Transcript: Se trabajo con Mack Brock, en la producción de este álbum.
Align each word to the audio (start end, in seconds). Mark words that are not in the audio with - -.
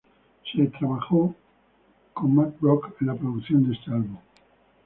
Se 0.51 0.65
trabajo 0.65 1.35
con 2.13 2.33
Mack 2.33 2.59
Brock, 2.59 2.91
en 3.01 3.05
la 3.05 3.13
producción 3.13 3.67
de 3.67 3.75
este 3.75 3.91
álbum. 3.91 4.17